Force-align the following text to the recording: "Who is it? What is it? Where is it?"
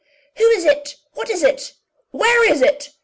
"Who 0.37 0.43
is 0.45 0.65
it? 0.65 0.95
What 1.13 1.29
is 1.29 1.43
it? 1.43 1.73
Where 2.09 2.51
is 2.51 2.63
it?" 2.63 2.89